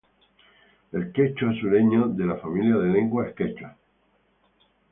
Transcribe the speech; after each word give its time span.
El 0.93 1.11
quechua 1.11 1.53
sureño: 1.59 2.07
de 2.09 2.25
la 2.25 2.37
familia 2.37 2.75
de 2.77 2.89
lenguas 2.89 3.35
quechuas. 3.35 3.75